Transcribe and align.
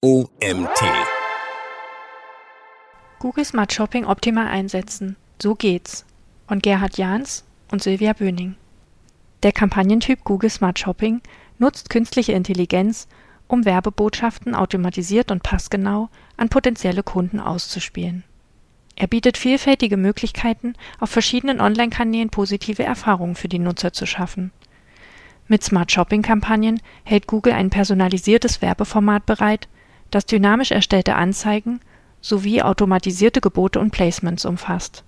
OMT. 0.00 0.80
Google 3.18 3.44
Smart 3.44 3.72
Shopping 3.72 4.04
optimal 4.04 4.46
einsetzen. 4.46 5.16
So 5.42 5.56
geht's. 5.56 6.06
Von 6.46 6.60
Gerhard 6.60 6.98
Jahns 6.98 7.44
und 7.72 7.82
Silvia 7.82 8.12
Böning. 8.12 8.54
Der 9.42 9.50
Kampagnentyp 9.50 10.22
Google 10.22 10.50
Smart 10.50 10.78
Shopping 10.78 11.20
nutzt 11.58 11.90
künstliche 11.90 12.30
Intelligenz, 12.30 13.08
um 13.48 13.64
Werbebotschaften 13.64 14.54
automatisiert 14.54 15.32
und 15.32 15.42
passgenau 15.42 16.10
an 16.36 16.48
potenzielle 16.48 17.02
Kunden 17.02 17.40
auszuspielen. 17.40 18.22
Er 18.94 19.08
bietet 19.08 19.36
vielfältige 19.36 19.96
Möglichkeiten, 19.96 20.74
auf 21.00 21.10
verschiedenen 21.10 21.60
Online-Kanälen 21.60 22.30
positive 22.30 22.84
Erfahrungen 22.84 23.34
für 23.34 23.48
die 23.48 23.58
Nutzer 23.58 23.92
zu 23.92 24.06
schaffen. 24.06 24.52
Mit 25.48 25.64
Smart 25.64 25.90
Shopping 25.90 26.22
Kampagnen 26.22 26.80
hält 27.02 27.26
Google 27.26 27.54
ein 27.54 27.70
personalisiertes 27.70 28.62
Werbeformat 28.62 29.26
bereit, 29.26 29.66
das 30.10 30.26
dynamisch 30.26 30.70
erstellte 30.70 31.14
Anzeigen 31.14 31.80
sowie 32.20 32.62
automatisierte 32.62 33.40
Gebote 33.40 33.80
und 33.80 33.90
Placements 33.90 34.44
umfasst. 34.44 35.04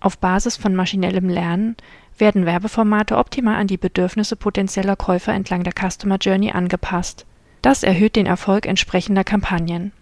Auf 0.00 0.18
Basis 0.18 0.56
von 0.56 0.74
maschinellem 0.74 1.28
Lernen 1.28 1.76
werden 2.16 2.46
Werbeformate 2.46 3.16
optimal 3.16 3.56
an 3.56 3.66
die 3.66 3.76
Bedürfnisse 3.76 4.36
potenzieller 4.36 4.96
Käufer 4.96 5.32
entlang 5.32 5.64
der 5.64 5.72
Customer 5.72 6.16
Journey 6.16 6.52
angepasst. 6.52 7.26
Das 7.62 7.82
erhöht 7.82 8.16
den 8.16 8.26
Erfolg 8.26 8.66
entsprechender 8.66 9.24
Kampagnen. 9.24 9.92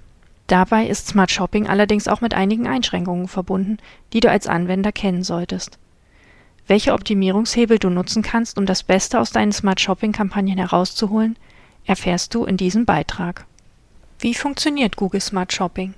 Dabei 0.46 0.86
ist 0.86 1.08
Smart 1.08 1.30
Shopping 1.30 1.66
allerdings 1.66 2.08
auch 2.08 2.20
mit 2.20 2.34
einigen 2.34 2.66
Einschränkungen 2.66 3.26
verbunden, 3.26 3.78
die 4.12 4.20
du 4.20 4.30
als 4.30 4.46
Anwender 4.46 4.92
kennen 4.92 5.24
solltest. 5.24 5.78
Welche 6.68 6.92
Optimierungshebel 6.92 7.78
du 7.78 7.90
nutzen 7.90 8.22
kannst, 8.22 8.58
um 8.58 8.66
das 8.66 8.82
Beste 8.82 9.18
aus 9.20 9.30
deinen 9.30 9.52
Smart 9.52 9.80
Shopping 9.80 10.12
Kampagnen 10.12 10.58
herauszuholen, 10.58 11.36
erfährst 11.84 12.34
du 12.34 12.44
in 12.44 12.56
diesem 12.56 12.84
Beitrag. 12.84 13.46
Wie 14.18 14.32
funktioniert 14.32 14.96
Google 14.96 15.20
Smart 15.20 15.52
Shopping? 15.52 15.92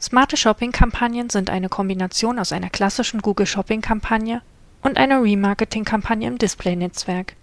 Smarte 0.00 0.36
Shopping-Kampagnen 0.36 1.28
sind 1.28 1.50
eine 1.50 1.68
Kombination 1.68 2.38
aus 2.38 2.52
einer 2.52 2.70
klassischen 2.70 3.20
Google 3.20 3.46
Shopping-Kampagne 3.46 4.42
und 4.82 4.96
einer 4.96 5.20
Remarketing-Kampagne 5.20 6.28
im 6.28 6.38
Display-Netzwerk. 6.38 7.34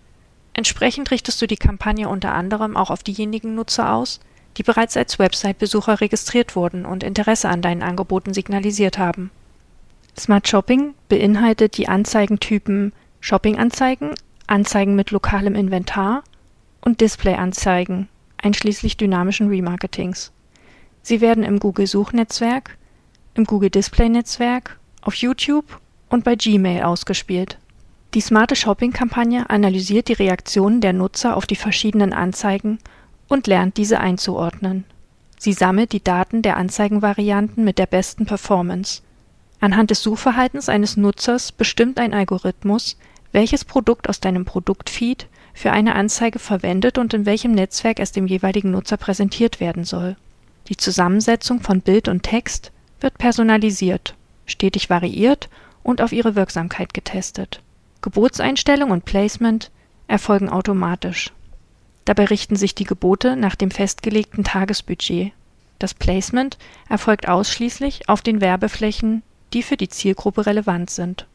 Entsprechend 0.53 1.11
richtest 1.11 1.41
du 1.41 1.47
die 1.47 1.57
Kampagne 1.57 2.07
unter 2.07 2.31
anderem 2.31 2.77
auch 2.77 2.91
auf 2.91 3.03
diejenigen 3.03 3.55
Nutzer 3.55 3.91
aus, 3.93 4.21
die 4.55 4.63
bereits 4.63 4.95
als 4.95 5.19
Website-Besucher 5.19 5.99
registriert 5.99 6.55
wurden 6.55 6.85
und 6.85 7.03
Interesse 7.03 7.49
an 7.49 7.61
deinen 7.61 7.83
Angeboten 7.83 8.33
signalisiert 8.33 8.97
haben. 8.97 9.31
Smart 10.17 10.47
Shopping 10.47 10.93
beinhaltet 11.09 11.77
die 11.77 11.89
Anzeigentypen 11.89 12.93
Shopping-Anzeigen, 13.19 14.15
Anzeigen 14.47 14.95
mit 14.95 15.11
lokalem 15.11 15.55
Inventar 15.55 16.23
und 16.79 17.01
Display-Anzeigen 17.01 18.07
einschließlich 18.45 18.95
dynamischen 18.95 19.49
Remarketings. 19.49 20.31
Sie 21.01 21.19
werden 21.19 21.43
im 21.43 21.59
Google-Suchnetzwerk, 21.59 22.77
im 23.33 23.43
Google-Display-Netzwerk, 23.43 24.79
auf 25.01 25.15
YouTube 25.15 25.65
und 26.09 26.23
bei 26.23 26.35
Gmail 26.35 26.83
ausgespielt. 26.83 27.57
Die 28.13 28.21
smarte 28.21 28.55
Shopping-Kampagne 28.55 29.49
analysiert 29.49 30.07
die 30.07 30.13
Reaktionen 30.13 30.79
der 30.79 30.93
Nutzer 30.93 31.35
auf 31.35 31.45
die 31.45 31.57
verschiedenen 31.57 32.13
Anzeigen 32.13 32.77
und 33.27 33.47
lernt 33.47 33.77
diese 33.77 33.99
einzuordnen. 33.99 34.85
Sie 35.37 35.51
sammelt 35.51 35.91
die 35.91 36.03
Daten 36.03 36.41
der 36.41 36.55
Anzeigenvarianten 36.57 37.63
mit 37.63 37.77
der 37.77 37.87
besten 37.87 38.25
Performance. 38.25 39.01
Anhand 39.59 39.89
des 39.89 40.01
Suchverhaltens 40.01 40.69
eines 40.69 40.97
Nutzers 40.97 41.51
bestimmt 41.51 41.99
ein 41.99 42.13
Algorithmus, 42.13 42.97
welches 43.31 43.65
Produkt 43.65 44.07
aus 44.07 44.19
deinem 44.19 44.45
Produktfeed 44.45 45.27
für 45.55 45.71
eine 45.71 45.95
Anzeige 45.95 46.37
verwendet 46.37 46.97
und 46.97 47.13
in 47.13 47.25
welchem 47.25 47.53
Netzwerk 47.53 47.99
es 47.99 48.11
dem 48.11 48.27
jeweiligen 48.27 48.71
Nutzer 48.71 48.97
präsentiert 48.97 49.61
werden 49.61 49.85
soll. 49.85 50.17
Die 50.67 50.75
Zusammensetzung 50.75 51.61
von 51.61 51.81
Bild 51.81 52.09
und 52.09 52.23
Text 52.23 52.71
wird 52.99 53.17
personalisiert, 53.17 54.15
stetig 54.45 54.89
variiert 54.89 55.49
und 55.81 56.01
auf 56.01 56.11
ihre 56.11 56.35
Wirksamkeit 56.35 56.93
getestet. 56.93 57.61
Gebotseinstellung 58.01 58.91
und 58.91 59.05
Placement 59.05 59.71
erfolgen 60.07 60.49
automatisch. 60.49 61.31
Dabei 62.03 62.25
richten 62.25 62.57
sich 62.57 62.75
die 62.75 62.83
Gebote 62.83 63.37
nach 63.37 63.55
dem 63.55 63.71
festgelegten 63.71 64.43
Tagesbudget. 64.43 65.31
Das 65.79 65.93
Placement 65.93 66.57
erfolgt 66.89 67.29
ausschließlich 67.29 68.09
auf 68.09 68.21
den 68.21 68.41
Werbeflächen, 68.41 69.23
die 69.53 69.63
für 69.63 69.77
die 69.77 69.89
Zielgruppe 69.89 70.45
relevant 70.45 70.89
sind. 70.89 71.27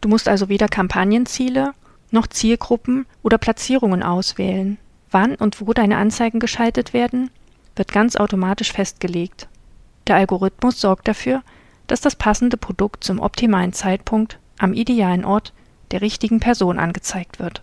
Du 0.00 0.08
musst 0.08 0.28
also 0.28 0.48
weder 0.48 0.68
Kampagnenziele 0.68 1.74
noch 2.16 2.26
Zielgruppen 2.26 3.06
oder 3.22 3.38
Platzierungen 3.38 4.02
auswählen. 4.02 4.78
Wann 5.12 5.36
und 5.36 5.60
wo 5.60 5.72
deine 5.72 5.98
Anzeigen 5.98 6.40
geschaltet 6.40 6.92
werden, 6.92 7.30
wird 7.76 7.92
ganz 7.92 8.16
automatisch 8.16 8.72
festgelegt. 8.72 9.48
Der 10.08 10.16
Algorithmus 10.16 10.80
sorgt 10.80 11.06
dafür, 11.06 11.42
dass 11.86 12.00
das 12.00 12.16
passende 12.16 12.56
Produkt 12.56 13.04
zum 13.04 13.20
optimalen 13.20 13.72
Zeitpunkt 13.72 14.38
am 14.58 14.72
idealen 14.72 15.24
Ort 15.24 15.52
der 15.92 16.00
richtigen 16.00 16.40
Person 16.40 16.78
angezeigt 16.78 17.38
wird. 17.38 17.62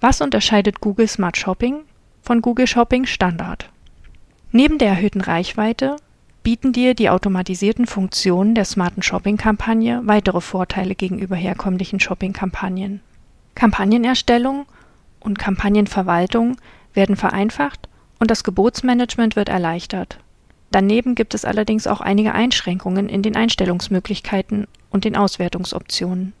Was 0.00 0.20
unterscheidet 0.20 0.80
Google 0.80 1.08
Smart 1.08 1.36
Shopping 1.36 1.80
von 2.22 2.42
Google 2.42 2.66
Shopping 2.66 3.06
Standard? 3.06 3.70
Neben 4.52 4.78
der 4.78 4.90
erhöhten 4.90 5.20
Reichweite 5.20 5.96
bieten 6.42 6.72
dir 6.72 6.94
die 6.94 7.10
automatisierten 7.10 7.86
Funktionen 7.86 8.54
der 8.54 8.64
smarten 8.64 9.02
Shopping-Kampagne 9.02 10.02
weitere 10.04 10.40
Vorteile 10.40 10.94
gegenüber 10.94 11.36
herkömmlichen 11.36 12.00
Shopping-Kampagnen. 12.00 13.00
Kampagnenerstellung 13.60 14.64
und 15.18 15.38
Kampagnenverwaltung 15.38 16.56
werden 16.94 17.14
vereinfacht 17.14 17.90
und 18.18 18.30
das 18.30 18.42
Gebotsmanagement 18.42 19.36
wird 19.36 19.50
erleichtert. 19.50 20.18
Daneben 20.70 21.14
gibt 21.14 21.34
es 21.34 21.44
allerdings 21.44 21.86
auch 21.86 22.00
einige 22.00 22.32
Einschränkungen 22.32 23.10
in 23.10 23.20
den 23.20 23.36
Einstellungsmöglichkeiten 23.36 24.66
und 24.88 25.04
den 25.04 25.14
Auswertungsoptionen. 25.14 26.32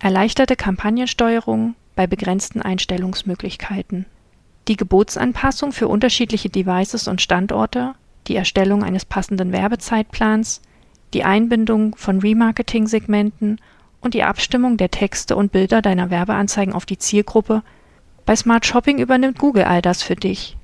Erleichterte 0.00 0.54
Kampagnensteuerung 0.54 1.76
bei 1.96 2.06
begrenzten 2.06 2.60
Einstellungsmöglichkeiten. 2.60 4.04
Die 4.68 4.76
Gebotsanpassung 4.76 5.72
für 5.72 5.88
unterschiedliche 5.88 6.50
Devices 6.50 7.08
und 7.08 7.22
Standorte, 7.22 7.94
die 8.26 8.36
Erstellung 8.36 8.84
eines 8.84 9.06
passenden 9.06 9.50
Werbezeitplans, 9.50 10.60
die 11.14 11.24
Einbindung 11.24 11.96
von 11.96 12.20
Remarketing-Segmenten 12.20 13.60
und 14.02 14.14
die 14.14 14.24
Abstimmung 14.24 14.76
der 14.76 14.90
Texte 14.90 15.34
und 15.36 15.52
Bilder 15.52 15.80
deiner 15.80 16.10
Werbeanzeigen 16.10 16.74
auf 16.74 16.84
die 16.84 16.98
Zielgruppe. 16.98 17.62
Bei 18.26 18.36
Smart 18.36 18.66
Shopping 18.66 18.98
übernimmt 18.98 19.38
Google 19.38 19.64
all 19.64 19.80
das 19.80 20.02
für 20.02 20.16
dich. 20.16 20.56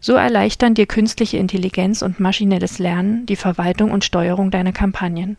So 0.00 0.14
erleichtern 0.14 0.74
dir 0.74 0.86
künstliche 0.86 1.38
Intelligenz 1.38 2.02
und 2.02 2.20
maschinelles 2.20 2.78
Lernen 2.78 3.26
die 3.26 3.36
Verwaltung 3.36 3.90
und 3.90 4.04
Steuerung 4.04 4.50
deiner 4.50 4.72
Kampagnen. 4.72 5.36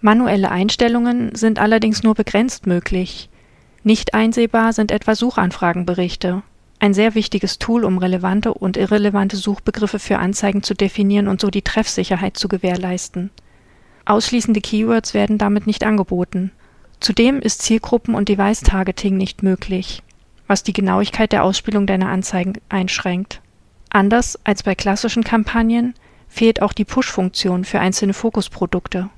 Manuelle 0.00 0.50
Einstellungen 0.50 1.34
sind 1.34 1.58
allerdings 1.58 2.02
nur 2.02 2.14
begrenzt 2.14 2.66
möglich. 2.66 3.28
Nicht 3.82 4.14
einsehbar 4.14 4.72
sind 4.72 4.90
etwa 4.90 5.14
Suchanfragenberichte, 5.14 6.42
ein 6.80 6.94
sehr 6.94 7.14
wichtiges 7.14 7.58
Tool, 7.58 7.84
um 7.84 7.98
relevante 7.98 8.54
und 8.54 8.78
irrelevante 8.78 9.36
Suchbegriffe 9.36 9.98
für 9.98 10.18
Anzeigen 10.18 10.62
zu 10.62 10.74
definieren 10.74 11.28
und 11.28 11.40
so 11.40 11.50
die 11.50 11.62
Treffsicherheit 11.62 12.38
zu 12.38 12.48
gewährleisten. 12.48 13.30
Ausschließende 14.06 14.62
Keywords 14.62 15.12
werden 15.12 15.36
damit 15.36 15.66
nicht 15.66 15.84
angeboten. 15.84 16.52
Zudem 17.00 17.40
ist 17.40 17.62
Zielgruppen- 17.62 18.14
und 18.14 18.28
Device-Targeting 18.28 19.16
nicht 19.16 19.42
möglich, 19.42 20.02
was 20.46 20.62
die 20.62 20.74
Genauigkeit 20.74 21.32
der 21.32 21.44
Ausspielung 21.44 21.86
deiner 21.86 22.10
Anzeigen 22.10 22.54
einschränkt. 22.68 23.40
Anders 23.88 24.38
als 24.44 24.62
bei 24.62 24.74
klassischen 24.74 25.24
Kampagnen 25.24 25.94
fehlt 26.28 26.60
auch 26.60 26.74
die 26.74 26.84
Push-Funktion 26.84 27.64
für 27.64 27.80
einzelne 27.80 28.12
Fokusprodukte. 28.12 29.08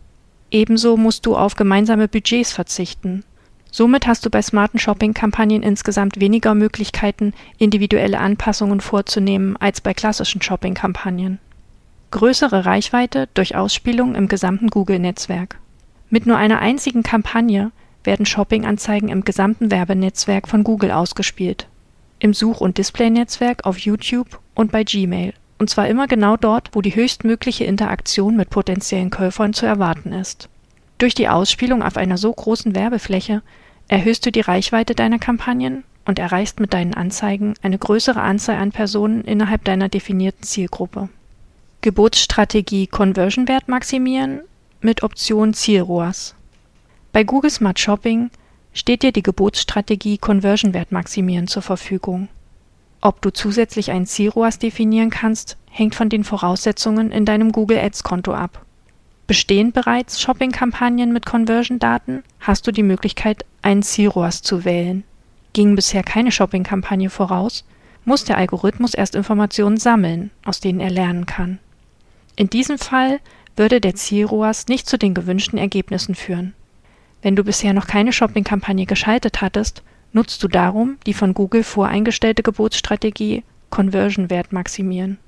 Ebenso 0.51 0.97
musst 0.97 1.27
du 1.27 1.37
auf 1.37 1.57
gemeinsame 1.57 2.09
Budgets 2.09 2.53
verzichten. 2.53 3.25
Somit 3.71 4.07
hast 4.07 4.25
du 4.25 4.31
bei 4.31 4.43
smarten 4.43 4.79
Shopping-Kampagnen 4.79 5.63
insgesamt 5.63 6.21
weniger 6.21 6.55
Möglichkeiten, 6.55 7.33
individuelle 7.59 8.19
Anpassungen 8.19 8.81
vorzunehmen 8.81 9.57
als 9.57 9.81
bei 9.81 9.93
klassischen 9.93 10.41
Shopping-Kampagnen. 10.41 11.39
Größere 12.11 12.65
Reichweite 12.65 13.29
durch 13.35 13.57
Ausspielung 13.57 14.15
im 14.15 14.29
gesamten 14.29 14.69
Google-Netzwerk. 14.69 15.59
Mit 16.13 16.27
nur 16.27 16.37
einer 16.37 16.59
einzigen 16.59 17.03
Kampagne 17.03 17.73
werden 18.05 18.27
Shopping-Anzeigen 18.27 19.09
im 19.09 19.25
gesamten 19.25 19.71
Werbenetzwerk 19.71 20.47
von 20.47 20.63
Google 20.63 20.91
ausgespielt. 20.91 21.69
Im 22.19 22.35
Such- 22.35 22.61
und 22.61 22.77
Display-Netzwerk 22.77 23.65
auf 23.65 23.79
YouTube 23.79 24.39
und 24.55 24.73
bei 24.73 24.85
Gmail. 24.85 25.33
Und 25.59 25.71
zwar 25.71 25.89
immer 25.89 26.07
genau 26.09 26.37
dort, 26.37 26.69
wo 26.73 26.83
die 26.83 26.95
höchstmögliche 26.95 27.65
Interaktion 27.65 28.37
mit 28.37 28.51
potenziellen 28.51 29.09
Käufern 29.09 29.55
zu 29.55 29.65
erwarten 29.65 30.13
ist. 30.13 30.51
Durch 30.99 31.15
die 31.15 31.31
Ausspielung 31.31 31.83
auf 31.83 31.97
einer 31.97 32.19
so 32.19 32.31
großen 32.31 32.75
Werbefläche 32.75 33.41
erhöhst 33.89 34.27
du 34.27 34.31
die 34.31 34.43
Reichweite 34.43 34.95
deiner 34.95 35.19
Kampagnen 35.19 35.83
und 36.05 36.19
erreichst 36.19 36.61
mit 36.61 36.75
deinen 36.75 36.93
Anzeigen 36.93 37.55
eine 37.63 37.79
größere 37.79 38.21
Anzahl 38.21 38.57
an 38.57 38.71
Personen 38.71 39.23
innerhalb 39.23 39.65
deiner 39.65 39.89
definierten 39.89 40.43
Zielgruppe. 40.43 41.09
Gebotsstrategie 41.81 42.87
Conversion-Wert 42.87 43.69
maximieren 43.69 44.43
mit 44.85 45.03
Option 45.03 45.55
Ziel-ROAS. 45.55 46.35
Bei 47.13 47.25
Google 47.25 47.51
Smart 47.51 47.79
Shopping 47.79 48.31
steht 48.73 49.03
dir 49.03 49.13
die 49.13 49.23
Gebotsstrategie 49.23 50.19
Conversion-Wert 50.19 50.93
maximieren 50.93 51.47
zur 51.47 51.63
Verfügung. 51.63 52.29
Ob 53.01 53.21
du 53.21 53.31
zusätzlich 53.31 53.91
einen 53.91 54.07
Zielroas 54.07 54.59
definieren 54.59 55.11
kannst, 55.11 55.57
hängt 55.71 55.95
von 55.95 56.09
den 56.09 56.25
Voraussetzungen 56.25 57.11
in 57.11 57.25
deinem 57.25 57.53
Google 57.53 57.79
Ads 57.79 58.05
Konto 58.05 58.33
ab. 58.33 58.65
Bestehen 59.27 59.73
bereits 59.73 60.21
Shopping-Kampagnen 60.21 61.13
mit 61.13 61.27
Conversion-Daten, 61.27 62.23
hast 62.41 62.67
du 62.67 62.73
die 62.73 62.83
Möglichkeit, 62.83 63.45
einen 63.61 63.83
Zielroas 63.83 64.43
zu 64.43 64.65
wählen. 64.65 65.05
Ging 65.53 65.75
bisher 65.75 66.03
keine 66.03 66.33
Shopping-Kampagne 66.33 67.11
voraus, 67.11 67.65
muss 68.05 68.25
der 68.25 68.37
Algorithmus 68.37 68.95
erst 68.95 69.15
Informationen 69.15 69.77
sammeln, 69.77 70.31
aus 70.45 70.61
denen 70.61 70.81
er 70.81 70.91
lernen 70.91 71.27
kann. 71.27 71.59
In 72.37 72.51
diesem 72.51 72.79
Fall 72.79 73.21
würde 73.57 73.81
der 73.81 73.95
Zielroas 73.95 74.69
nicht 74.69 74.89
zu 74.89 74.99
den 74.99 75.15
gewünschten 75.15 75.59
Ergebnissen 75.59 76.15
führen. 76.15 76.55
Wenn 77.21 77.37
du 77.37 77.45
bisher 77.45 77.73
noch 77.73 77.87
keine 77.87 78.13
Shopping-Kampagne 78.13 78.87
geschaltet 78.87 79.41
hattest, 79.41 79.83
nutzt 80.13 80.43
du 80.43 80.49
darum 80.49 80.99
die 81.07 81.15
von 81.15 81.35
Google 81.35 81.63
voreingestellte 81.63 82.43
Gebotsstrategie 82.43 83.45
Conversion-Wert 83.71 84.53
maximieren. 84.53 85.19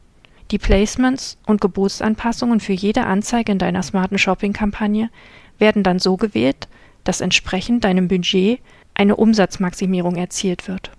Die 0.51 0.59
Placements 0.59 1.39
und 1.47 1.61
Gebotsanpassungen 1.61 2.61
für 2.61 2.75
jede 2.75 3.05
Anzeige 3.05 3.53
in 3.53 3.59
deiner 3.59 3.83
smarten 3.83 4.19
Shopping-Kampagne 4.19 5.11
werden 5.59 5.83
dann 5.83 5.99
so 5.99 6.17
gewählt, 6.17 6.69
dass 7.05 7.21
entsprechend 7.21 7.85
deinem 7.85 8.09
Budget 8.09 8.61
eine 8.95 9.17
Umsatzmaximierung 9.17 10.17
erzielt 10.17 10.69
wird. 10.69 10.91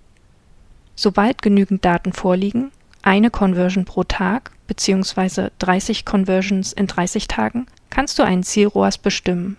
Sobald 0.94 1.42
genügend 1.42 1.84
Daten 1.84 2.12
vorliegen, 2.12 2.72
eine 3.06 3.30
Conversion 3.30 3.84
pro 3.84 4.02
Tag 4.02 4.50
bzw. 4.66 5.50
30 5.60 6.04
Conversions 6.04 6.72
in 6.72 6.88
30 6.88 7.28
Tagen, 7.28 7.66
kannst 7.88 8.18
du 8.18 8.24
einen 8.24 8.42
Zielroas 8.42 8.98
bestimmen. 8.98 9.56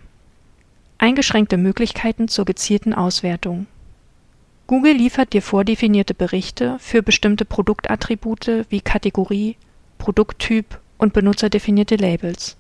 Eingeschränkte 0.97 1.55
Möglichkeiten 1.55 2.27
zur 2.27 2.43
gezielten 2.43 2.93
Auswertung 2.93 3.67
Google 4.67 4.95
liefert 4.95 5.31
dir 5.31 5.41
vordefinierte 5.41 6.13
Berichte 6.13 6.75
für 6.79 7.01
bestimmte 7.01 7.45
Produktattribute 7.45 8.65
wie 8.67 8.81
Kategorie, 8.81 9.55
Produkttyp 9.97 10.81
und 10.97 11.13
benutzerdefinierte 11.13 11.95
Labels. 11.95 12.57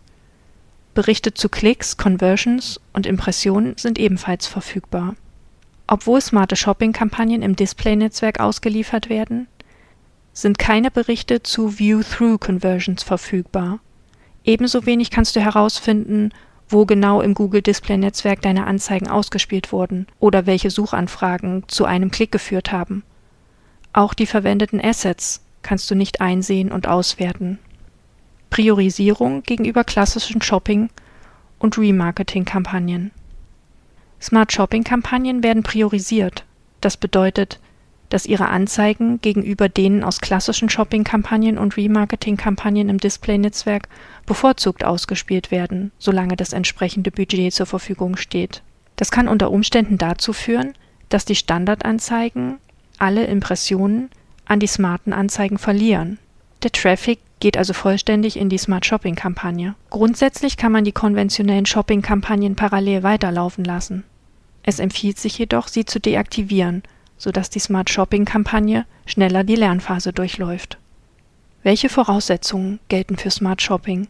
Berichte 0.93 1.33
zu 1.33 1.49
Klicks, 1.49 1.97
Conversions 1.97 2.79
und 2.93 3.05
Impressionen 3.05 3.75
sind 3.75 3.99
ebenfalls 3.99 4.47
verfügbar. 4.47 5.15
Obwohl 5.85 6.21
smarte 6.21 6.55
Shopping-Kampagnen 6.55 7.41
im 7.41 7.57
Display-Netzwerk 7.57 8.39
ausgeliefert 8.39 9.09
werden, 9.09 9.47
sind 10.37 10.59
keine 10.59 10.91
Berichte 10.91 11.41
zu 11.41 11.79
View-Through-Conversions 11.79 13.01
verfügbar. 13.01 13.79
Ebenso 14.43 14.85
wenig 14.85 15.09
kannst 15.09 15.35
du 15.35 15.39
herausfinden, 15.39 16.31
wo 16.69 16.85
genau 16.85 17.21
im 17.21 17.33
Google 17.33 17.63
Display 17.63 17.97
Netzwerk 17.97 18.43
deine 18.43 18.67
Anzeigen 18.67 19.07
ausgespielt 19.07 19.71
wurden 19.71 20.05
oder 20.19 20.45
welche 20.45 20.69
Suchanfragen 20.69 21.63
zu 21.67 21.85
einem 21.85 22.11
Klick 22.11 22.31
geführt 22.31 22.71
haben. 22.71 23.01
Auch 23.93 24.13
die 24.13 24.27
verwendeten 24.27 24.79
Assets 24.79 25.43
kannst 25.63 25.89
du 25.89 25.95
nicht 25.95 26.21
einsehen 26.21 26.71
und 26.71 26.87
auswerten. 26.87 27.57
Priorisierung 28.51 29.41
gegenüber 29.41 29.83
klassischen 29.83 30.43
Shopping- 30.43 30.91
und 31.57 31.79
Remarketing-Kampagnen. 31.79 33.09
Smart 34.21 34.51
Shopping-Kampagnen 34.53 35.41
werden 35.41 35.63
priorisiert. 35.63 36.45
Das 36.79 36.95
bedeutet, 36.95 37.59
dass 38.09 38.25
ihre 38.25 38.49
Anzeigen 38.49 39.19
gegenüber 39.21 39.69
denen 39.69 40.03
aus 40.03 40.21
klassischen 40.21 40.69
Shopping-Kampagnen 40.69 41.57
und 41.57 41.75
Remarketing-Kampagnen 41.75 42.89
im 42.89 42.99
Display-Netzwerk 42.99 43.89
bevorzugt 44.25 44.83
ausgespielt 44.83 45.51
werden, 45.51 45.91
solange 45.99 46.35
das 46.35 46.53
entsprechende 46.53 47.11
Budget 47.11 47.53
zur 47.53 47.65
Verfügung 47.65 48.15
steht. 48.17 48.61
Das 48.95 49.11
kann 49.11 49.27
unter 49.27 49.51
Umständen 49.51 49.97
dazu 49.97 50.33
führen, 50.33 50.73
dass 51.09 51.25
die 51.25 51.35
Standardanzeigen 51.35 52.57
alle 52.97 53.25
Impressionen 53.25 54.09
an 54.45 54.59
die 54.59 54.67
smarten 54.67 55.13
Anzeigen 55.13 55.57
verlieren. 55.57 56.17
Der 56.63 56.71
Traffic 56.71 57.19
geht 57.39 57.57
also 57.57 57.73
vollständig 57.73 58.37
in 58.37 58.49
die 58.49 58.57
Smart 58.57 58.85
Shopping 58.85 59.15
Kampagne. 59.15 59.75
Grundsätzlich 59.89 60.57
kann 60.57 60.71
man 60.71 60.83
die 60.83 60.91
konventionellen 60.91 61.65
Shopping 61.65 62.01
Kampagnen 62.01 62.55
parallel 62.55 63.03
weiterlaufen 63.03 63.63
lassen. 63.63 64.03
Es 64.63 64.79
empfiehlt 64.79 65.19
sich 65.19 65.37
jedoch, 65.37 65.67
sie 65.67 65.85
zu 65.85 65.99
deaktivieren 65.99 66.83
sodass 67.17 67.49
die 67.49 67.59
Smart 67.59 67.89
Shopping-Kampagne 67.89 68.85
schneller 69.05 69.43
die 69.43 69.55
Lernphase 69.55 70.13
durchläuft. 70.13 70.77
Welche 71.63 71.89
Voraussetzungen 71.89 72.79
gelten 72.87 73.17
für 73.17 73.31
Smart 73.31 73.61
Shopping? 73.61 74.07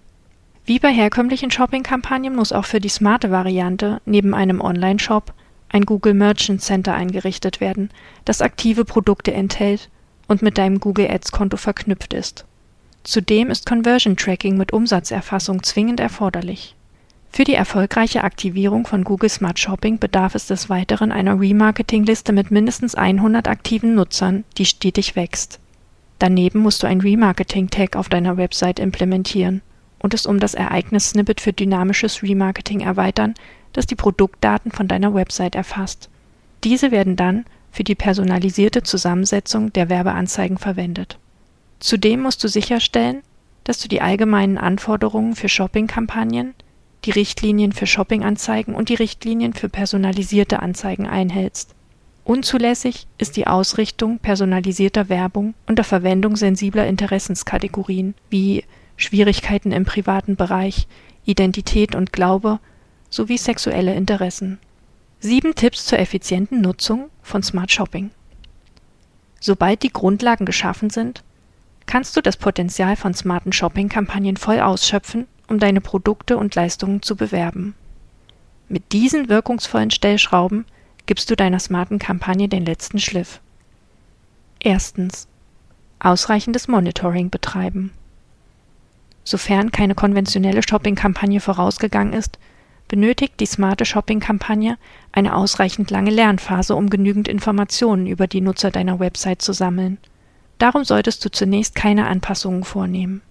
Wie 0.65 0.79
bei 0.79 0.91
herkömmlichen 0.93 1.49
Shopping-Kampagnen 1.49 2.35
muss 2.35 2.51
auch 2.51 2.65
für 2.65 2.79
die 2.79 2.89
smarte 2.89 3.31
Variante 3.31 4.01
neben 4.05 4.33
einem 4.33 4.61
Online-Shop 4.61 5.33
ein 5.69 5.85
Google 5.85 6.13
Merchant 6.13 6.61
Center 6.61 6.93
eingerichtet 6.93 7.59
werden, 7.59 7.89
das 8.25 8.41
aktive 8.41 8.85
Produkte 8.85 9.33
enthält 9.33 9.89
und 10.27 10.41
mit 10.41 10.57
deinem 10.57 10.79
Google 10.79 11.09
Ads-Konto 11.09 11.57
verknüpft 11.57 12.13
ist. 12.13 12.45
Zudem 13.03 13.49
ist 13.49 13.65
Conversion 13.65 14.17
Tracking 14.17 14.57
mit 14.57 14.73
Umsatzerfassung 14.73 15.63
zwingend 15.63 15.99
erforderlich 15.99 16.76
für 17.37 17.43
die 17.43 17.53
erfolgreiche 17.53 18.23
Aktivierung 18.23 18.87
von 18.87 19.03
Google 19.03 19.29
Smart 19.29 19.59
Shopping 19.59 19.99
bedarf 19.99 20.33
es 20.33 20.47
des 20.47 20.71
Weiteren 20.71 21.11
einer 21.11 21.39
Remarketing-Liste 21.39 22.33
mit 22.33 22.49
mindestens 22.49 22.95
100 22.95 23.47
aktiven 23.47 23.93
Nutzern, 23.93 24.43
die 24.57 24.65
stetig 24.65 25.15
wächst. 25.15 25.59
Daneben 26.17 26.57
musst 26.57 26.81
du 26.81 26.87
ein 26.87 26.99
Remarketing-Tag 26.99 27.95
auf 27.95 28.09
deiner 28.09 28.37
Website 28.37 28.79
implementieren 28.79 29.61
und 29.99 30.15
es 30.15 30.25
um 30.25 30.39
das 30.39 30.55
Ereignis-Snippet 30.55 31.39
für 31.39 31.53
dynamisches 31.53 32.23
Remarketing 32.23 32.79
erweitern, 32.79 33.35
das 33.71 33.85
die 33.85 33.93
Produktdaten 33.93 34.71
von 34.71 34.87
deiner 34.87 35.13
Website 35.13 35.53
erfasst. 35.53 36.09
Diese 36.63 36.89
werden 36.89 37.17
dann 37.17 37.45
für 37.71 37.83
die 37.83 37.93
personalisierte 37.93 38.81
Zusammensetzung 38.81 39.71
der 39.73 39.89
Werbeanzeigen 39.89 40.57
verwendet. 40.57 41.19
Zudem 41.81 42.23
musst 42.23 42.43
du 42.43 42.47
sicherstellen, 42.47 43.21
dass 43.63 43.77
du 43.77 43.87
die 43.87 44.01
allgemeinen 44.01 44.57
Anforderungen 44.57 45.35
für 45.35 45.49
Shopping-Kampagnen 45.49 46.55
die 47.07 47.11
Richtlinien 47.11 47.71
für 47.71 47.87
Shopping-Anzeigen 47.87 48.75
und 48.75 48.89
die 48.89 48.95
Richtlinien 48.95 49.53
für 49.53 49.69
personalisierte 49.69 50.61
Anzeigen 50.61 51.07
einhältst. 51.07 51.73
Unzulässig 52.25 53.07
ist 53.17 53.37
die 53.37 53.47
Ausrichtung 53.47 54.19
personalisierter 54.19 55.07
Werbung 55.07 55.53
unter 55.67 55.85
Verwendung 55.85 56.35
sensibler 56.35 56.85
Interessenskategorien 56.85 58.13
wie 58.29 58.65
Schwierigkeiten 58.97 59.71
im 59.71 59.85
privaten 59.85 60.35
Bereich, 60.35 60.87
Identität 61.23 61.95
und 61.95 62.11
Glaube 62.11 62.59
sowie 63.09 63.37
sexuelle 63.37 63.95
Interessen. 63.95 64.59
Sieben 65.21 65.55
Tipps 65.55 65.85
zur 65.85 65.99
effizienten 65.99 66.59
Nutzung 66.59 67.09
von 67.21 67.41
Smart 67.41 67.71
Shopping. 67.71 68.11
Sobald 69.39 69.83
die 69.83 69.93
Grundlagen 69.93 70.45
geschaffen 70.45 70.89
sind, 70.89 71.23
kannst 71.85 72.17
du 72.17 72.21
das 72.21 72.35
Potenzial 72.35 72.97
von 72.97 73.13
smarten 73.13 73.53
Shopping-Kampagnen 73.53 74.35
voll 74.35 74.59
ausschöpfen 74.59 75.25
um 75.47 75.59
deine 75.59 75.81
Produkte 75.81 76.37
und 76.37 76.55
Leistungen 76.55 77.01
zu 77.01 77.15
bewerben. 77.15 77.75
Mit 78.69 78.91
diesen 78.91 79.29
wirkungsvollen 79.29 79.91
Stellschrauben 79.91 80.65
gibst 81.05 81.29
du 81.29 81.35
deiner 81.35 81.59
smarten 81.59 81.99
Kampagne 81.99 82.47
den 82.49 82.65
letzten 82.65 82.99
Schliff. 82.99 83.39
Erstens. 84.59 85.27
Ausreichendes 85.99 86.67
Monitoring 86.67 87.29
betreiben. 87.29 87.91
Sofern 89.23 89.71
keine 89.71 89.95
konventionelle 89.95 90.61
Shopping-Kampagne 90.63 91.39
vorausgegangen 91.39 92.13
ist, 92.13 92.37
benötigt 92.87 93.39
die 93.39 93.45
smarte 93.45 93.85
Shopping-Kampagne 93.85 94.77
eine 95.11 95.35
ausreichend 95.35 95.91
lange 95.91 96.11
Lernphase, 96.11 96.75
um 96.75 96.89
genügend 96.89 97.27
Informationen 97.27 98.07
über 98.07 98.27
die 98.27 98.41
Nutzer 98.41 98.71
deiner 98.71 98.99
Website 98.99 99.41
zu 99.41 99.53
sammeln. 99.53 99.97
Darum 100.59 100.83
solltest 100.83 101.23
du 101.23 101.29
zunächst 101.29 101.75
keine 101.75 102.07
Anpassungen 102.07 102.63
vornehmen. 102.63 103.21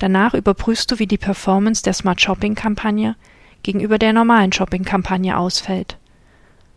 Danach 0.00 0.32
überprüfst 0.32 0.90
du, 0.90 0.98
wie 0.98 1.06
die 1.06 1.18
Performance 1.18 1.82
der 1.82 1.92
Smart 1.92 2.22
Shopping 2.22 2.54
Kampagne 2.54 3.16
gegenüber 3.62 3.98
der 3.98 4.14
normalen 4.14 4.50
Shopping 4.50 4.82
Kampagne 4.82 5.36
ausfällt. 5.36 5.98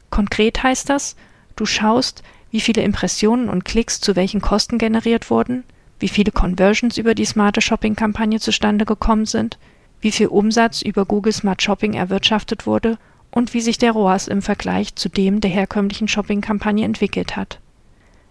Konkret 0.09 0.61
heißt 0.61 0.89
das, 0.89 1.15
du 1.55 1.65
schaust, 1.65 2.21
wie 2.51 2.59
viele 2.59 2.83
Impressionen 2.83 3.47
und 3.47 3.63
Klicks 3.63 4.01
zu 4.01 4.17
welchen 4.17 4.41
Kosten 4.41 4.77
generiert 4.77 5.29
wurden, 5.29 5.63
wie 5.99 6.09
viele 6.09 6.33
Conversions 6.33 6.97
über 6.97 7.15
die 7.15 7.23
smarte 7.23 7.61
Shopping 7.61 7.95
Kampagne 7.95 8.41
zustande 8.41 8.83
gekommen 8.83 9.25
sind, 9.25 9.57
wie 10.01 10.11
viel 10.11 10.27
Umsatz 10.27 10.81
über 10.81 11.05
Google 11.05 11.31
Smart 11.31 11.61
Shopping 11.61 11.93
erwirtschaftet 11.93 12.67
wurde 12.67 12.97
und 13.31 13.53
wie 13.53 13.61
sich 13.61 13.77
der 13.77 13.93
ROAS 13.93 14.27
im 14.27 14.41
Vergleich 14.41 14.95
zu 14.95 15.07
dem 15.07 15.39
der 15.39 15.49
herkömmlichen 15.49 16.09
Shopping 16.09 16.41
Kampagne 16.41 16.83
entwickelt 16.83 17.37
hat. 17.37 17.61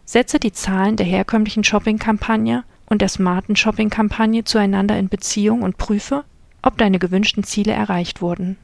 Setze 0.05 0.39
die 0.39 0.53
Zahlen 0.53 0.97
der 0.97 1.07
herkömmlichen 1.07 1.65
Shopping 1.65 1.99
Kampagne 1.99 2.65
und 2.93 3.01
der 3.01 3.09
smarten 3.09 3.57
Shopping-Kampagne 3.57 4.45
zueinander 4.45 4.99
in 4.99 5.09
Beziehung 5.09 5.63
und 5.63 5.79
prüfe, 5.79 6.25
ob 6.63 6.79
deine 6.79 6.99
gewünschten 6.99 7.43
Ziele 7.43 7.73
erreicht 7.73 8.23
wurden. 8.23 8.57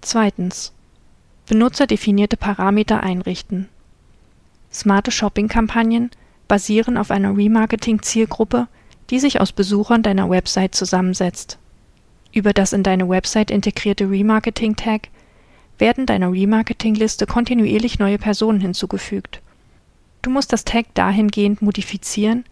Zweitens. 0.00 0.72
Benutzerdefinierte 1.46 2.36
Parameter 2.36 3.02
einrichten. 3.02 3.68
Smarte 4.72 5.10
Shopping-Kampagnen 5.10 6.10
basieren 6.46 6.96
auf 6.96 7.10
einer 7.10 7.36
Remarketing-Zielgruppe, 7.36 8.68
die 9.10 9.18
sich 9.18 9.40
aus 9.40 9.52
Besuchern 9.52 10.02
deiner 10.02 10.30
Website 10.30 10.74
zusammensetzt. 10.74 11.58
Über 12.32 12.52
das 12.52 12.72
in 12.72 12.82
deine 12.82 13.08
Website 13.08 13.50
integrierte 13.50 14.08
Remarketing-Tag 14.08 15.08
werden 15.78 16.06
deiner 16.06 16.32
Remarketing-Liste 16.32 17.26
kontinuierlich 17.26 17.98
neue 17.98 18.18
Personen 18.18 18.60
hinzugefügt 18.60 19.40
Du 20.22 20.30
musst 20.30 20.52
das 20.52 20.64
Tag 20.64 20.86
dahingehend 20.94 21.62
modifizieren, 21.62 22.44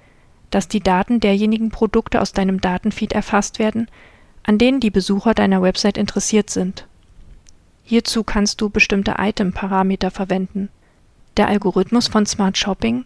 dass 0.50 0.69
die 0.69 0.81
Daten 0.81 1.21
derjenigen 1.21 1.71
Produkte 1.71 2.21
aus 2.21 2.33
deinem 2.33 2.61
Datenfeed 2.61 3.12
erfasst 3.12 3.59
werden, 3.59 3.88
an 4.43 4.59
denen 4.59 4.81
die 4.81 4.91
Besucher 4.91 5.35
deiner 5.35 5.62
Website 5.62 5.99
interessiert 5.99 6.50
sind. 6.50 6.87
Hierzu 7.83 8.25
kannst 8.25 8.61
du 8.61 8.69
bestimmte 8.69 9.17
Item-Parameter 9.19 10.11
verwenden. 10.11 10.69
Der 11.37 11.49
Algorithmus 11.49 12.09
von 12.09 12.26
Smart 12.26 12.57
Shopping 12.57 13.05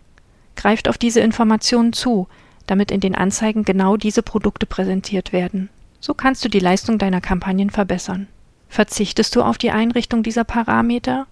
greift 0.56 0.88
auf 0.88 0.98
diese 0.98 1.20
Informationen 1.20 1.92
zu, 1.92 2.28
damit 2.66 2.90
in 2.90 3.00
den 3.00 3.14
Anzeigen 3.14 3.64
genau 3.64 3.96
diese 3.96 4.22
Produkte 4.22 4.66
präsentiert 4.66 5.32
werden. 5.32 5.70
So 6.00 6.14
kannst 6.14 6.44
du 6.44 6.48
die 6.48 6.60
Leistung 6.60 6.98
deiner 6.98 7.20
Kampagnen 7.20 7.70
verbessern. 7.70 8.26
Verzichtest 8.68 9.34
du 9.34 9.42
auf 9.42 9.58
die 9.58 9.70
Einrichtung 9.70 10.22
dieser 10.22 10.44
Parameter, 10.44 11.26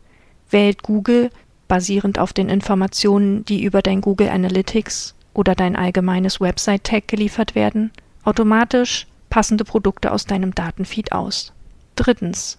wählt 0.50 0.82
Google, 0.82 1.30
basierend 1.68 2.18
auf 2.18 2.32
den 2.32 2.48
Informationen, 2.48 3.44
die 3.44 3.62
über 3.62 3.82
dein 3.82 4.00
Google 4.00 4.28
Analytics 4.28 5.14
oder 5.38 5.54
dein 5.54 5.76
allgemeines 5.76 6.40
Website-Tag 6.40 7.06
geliefert 7.06 7.54
werden, 7.54 7.92
automatisch 8.24 9.06
passende 9.30 9.62
Produkte 9.62 10.10
aus 10.10 10.24
deinem 10.24 10.52
Datenfeed 10.52 11.12
aus. 11.12 11.52
Drittens. 11.94 12.58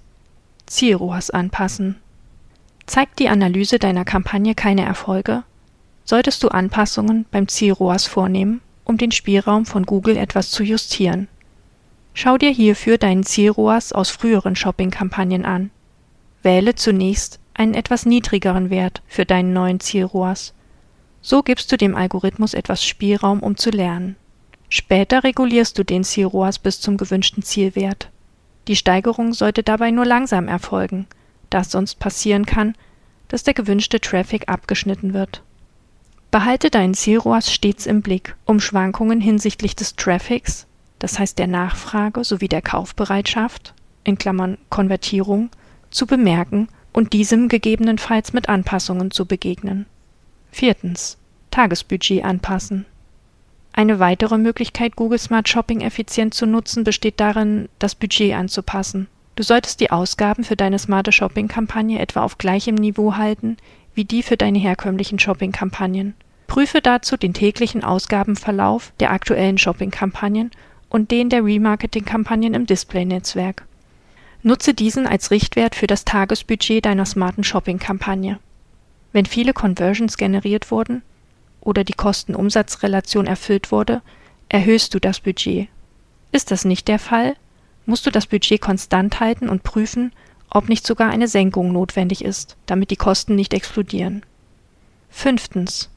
Zielrohrs 0.65 1.29
anpassen. 1.29 1.97
Zeigt 2.85 3.19
die 3.19 3.27
Analyse 3.27 3.79
deiner 3.79 4.05
Kampagne 4.05 4.55
keine 4.55 4.85
Erfolge, 4.85 5.43
solltest 6.05 6.41
du 6.41 6.47
Anpassungen 6.47 7.25
beim 7.31 7.49
Zielrohrs 7.49 8.05
vornehmen, 8.05 8.61
um 8.85 8.97
den 8.97 9.11
Spielraum 9.11 9.65
von 9.65 9.85
Google 9.85 10.15
etwas 10.15 10.49
zu 10.49 10.63
justieren. 10.63 11.27
Schau 12.13 12.37
dir 12.37 12.51
hierfür 12.51 12.97
deinen 12.97 13.23
Zielrohrs 13.23 13.91
aus 13.91 14.09
früheren 14.09 14.55
Shopping-Kampagnen 14.55 15.43
an. 15.43 15.69
Wähle 16.43 16.75
zunächst 16.75 17.39
einen 17.53 17.73
etwas 17.73 18.05
niedrigeren 18.05 18.69
Wert 18.69 19.01
für 19.05 19.25
deinen 19.25 19.51
neuen 19.51 19.81
Zielrohrs. 19.81 20.53
So 21.21 21.43
gibst 21.43 21.71
du 21.71 21.77
dem 21.77 21.95
Algorithmus 21.95 22.53
etwas 22.53 22.83
Spielraum, 22.83 23.41
um 23.41 23.57
zu 23.57 23.69
lernen. 23.69 24.15
Später 24.69 25.23
regulierst 25.23 25.77
du 25.77 25.83
den 25.83 26.03
Zielrohrs 26.03 26.59
bis 26.59 26.79
zum 26.79 26.97
gewünschten 26.97 27.43
Zielwert. 27.43 28.09
Die 28.67 28.75
Steigerung 28.75 29.33
sollte 29.33 29.63
dabei 29.63 29.91
nur 29.91 30.05
langsam 30.05 30.47
erfolgen, 30.47 31.07
da 31.49 31.61
es 31.61 31.71
sonst 31.71 31.99
passieren 31.99 32.45
kann, 32.45 32.75
dass 33.27 33.43
der 33.43 33.53
gewünschte 33.53 33.99
Traffic 33.99 34.47
abgeschnitten 34.47 35.13
wird. 35.13 35.41
Behalte 36.31 36.69
deinen 36.69 36.93
Zielrohrs 36.93 37.51
stets 37.51 37.87
im 37.87 38.03
Blick, 38.03 38.35
um 38.45 38.59
Schwankungen 38.59 39.19
hinsichtlich 39.19 39.75
des 39.75 39.95
Traffics, 39.95 40.67
das 40.99 41.17
heißt 41.17 41.39
der 41.39 41.47
Nachfrage 41.47 42.23
sowie 42.23 42.47
der 42.47 42.61
Kaufbereitschaft 42.61 43.73
in 44.03 44.17
Klammern 44.17 44.59
(Konvertierung), 44.69 45.49
zu 45.89 46.05
bemerken 46.05 46.67
und 46.93 47.13
diesem 47.13 47.49
gegebenenfalls 47.49 48.33
mit 48.33 48.49
Anpassungen 48.49 49.09
zu 49.09 49.25
begegnen. 49.25 49.87
Viertens. 50.51 51.17
Tagesbudget 51.51 52.23
anpassen. 52.23 52.85
Eine 53.73 53.99
weitere 53.99 54.37
Möglichkeit, 54.37 54.95
Google 54.95 55.19
Smart 55.19 55.47
Shopping 55.47 55.81
effizient 55.81 56.33
zu 56.33 56.45
nutzen, 56.45 56.83
besteht 56.83 57.19
darin, 57.19 57.69
das 57.79 57.95
Budget 57.95 58.33
anzupassen. 58.33 59.07
Du 59.35 59.43
solltest 59.43 59.79
die 59.79 59.91
Ausgaben 59.91 60.43
für 60.43 60.55
deine 60.55 60.79
smarte 60.79 61.11
Shopping-Kampagne 61.11 61.99
etwa 61.99 62.23
auf 62.23 62.37
gleichem 62.37 62.75
Niveau 62.75 63.15
halten 63.15 63.57
wie 63.93 64.05
die 64.05 64.23
für 64.23 64.37
deine 64.37 64.59
herkömmlichen 64.59 65.19
Shopping-Kampagnen. 65.19 66.13
Prüfe 66.47 66.81
dazu 66.81 67.17
den 67.17 67.33
täglichen 67.33 67.83
Ausgabenverlauf 67.83 68.93
der 68.99 69.11
aktuellen 69.11 69.57
Shopping-Kampagnen 69.57 70.51
und 70.89 71.11
den 71.11 71.29
der 71.29 71.43
Remarketing-Kampagnen 71.43 72.53
im 72.53 72.65
Display-Netzwerk. 72.65 73.65
Nutze 74.41 74.73
diesen 74.73 75.05
als 75.05 75.31
Richtwert 75.31 75.75
für 75.75 75.87
das 75.87 76.05
Tagesbudget 76.05 76.85
deiner 76.85 77.05
smarten 77.05 77.43
Shopping-Kampagne. 77.43 78.39
Wenn 79.11 79.25
viele 79.25 79.53
Conversions 79.53 80.17
generiert 80.17 80.71
wurden 80.71 81.01
oder 81.61 81.83
die 81.83 81.93
Kosten-Umsatz-Relation 81.93 83.27
erfüllt 83.27 83.71
wurde, 83.71 84.01
erhöhst 84.49 84.93
du 84.93 84.99
das 84.99 85.19
Budget. 85.19 85.67
Ist 86.31 86.51
das 86.51 86.65
nicht 86.65 86.87
der 86.87 86.99
Fall, 86.99 87.35
musst 87.85 88.05
du 88.05 88.11
das 88.11 88.27
Budget 88.27 88.61
konstant 88.61 89.19
halten 89.19 89.49
und 89.49 89.63
prüfen, 89.63 90.11
ob 90.49 90.69
nicht 90.69 90.85
sogar 90.85 91.09
eine 91.09 91.27
Senkung 91.27 91.71
notwendig 91.71 92.23
ist, 92.23 92.55
damit 92.65 92.91
die 92.91 92.95
Kosten 92.95 93.35
nicht 93.35 93.53
explodieren. 93.53 94.23
Fünftens. 95.09 95.89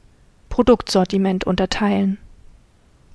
Produktsortiment 0.49 1.45
unterteilen. 1.45 2.19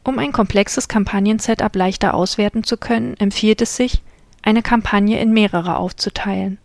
Um 0.04 0.18
ein 0.18 0.32
komplexes 0.32 0.88
Kampagnen-Setup 0.88 1.74
leichter 1.76 2.14
auswerten 2.14 2.64
zu 2.64 2.76
können, 2.76 3.16
empfiehlt 3.18 3.60
es 3.62 3.76
sich, 3.76 4.02
eine 4.42 4.62
Kampagne 4.62 5.20
in 5.20 5.32
mehrere 5.32 5.76
aufzuteilen. 5.76 6.58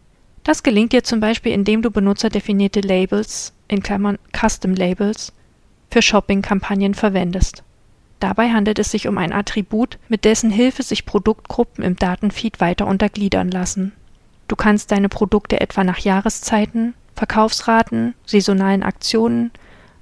Das 0.43 0.62
gelingt 0.62 0.91
dir 0.91 1.03
zum 1.03 1.19
Beispiel, 1.19 1.53
indem 1.53 1.81
du 1.81 1.89
benutzerdefinierte 1.89 2.81
Labels 2.81 3.53
in 3.67 3.81
Klammern 3.81 4.19
(Custom 4.38 4.73
Labels) 4.73 5.31
für 5.89 6.01
Shopping-Kampagnen 6.01 6.93
verwendest. 6.93 7.63
Dabei 8.19 8.51
handelt 8.51 8.79
es 8.79 8.91
sich 8.91 9.07
um 9.07 9.17
ein 9.17 9.33
Attribut, 9.33 9.97
mit 10.09 10.25
dessen 10.25 10.50
Hilfe 10.50 10.83
sich 10.83 11.05
Produktgruppen 11.05 11.83
im 11.83 11.95
Datenfeed 11.95 12.59
weiter 12.59 12.88
untergliedern 12.88 13.51
lassen. 13.51 13.93
Du 14.47 14.55
kannst 14.55 14.91
deine 14.91 15.09
Produkte 15.09 15.62
etwa 15.62 15.83
nach 15.83 16.00
Jahreszeiten, 16.00 16.93
Verkaufsraten, 17.15 18.13
saisonalen 18.25 18.83
Aktionen, 18.83 19.51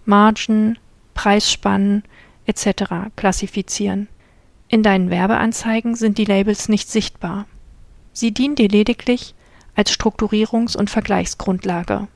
Margen, 0.05 0.77
Preisspannen 1.13 2.03
etc. 2.45 3.11
klassifizieren. 3.15 4.07
In 4.69 4.81
deinen 4.81 5.09
Werbeanzeigen 5.09 5.95
sind 5.95 6.17
die 6.17 6.25
Labels 6.25 6.69
nicht 6.69 6.89
sichtbar. 6.89 7.45
Sie 8.13 8.31
dienen 8.31 8.55
dir 8.55 8.69
lediglich 8.69 9.35
als 9.75 9.91
Strukturierungs- 9.91 10.77
und 10.77 10.89
Vergleichsgrundlage. 10.89 12.07